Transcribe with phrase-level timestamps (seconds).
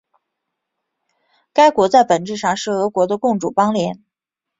[1.53, 4.03] 该国在本质上是俄国的共主邦联。